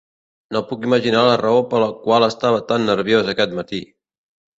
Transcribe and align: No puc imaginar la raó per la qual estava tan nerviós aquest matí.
No 0.55 0.59
puc 0.69 0.85
imaginar 0.87 1.19
la 1.27 1.35
raó 1.41 1.59
per 1.73 1.81
la 1.83 1.89
qual 2.05 2.25
estava 2.29 2.63
tan 2.73 2.89
nerviós 2.93 3.31
aquest 3.35 3.55
matí. 3.61 3.83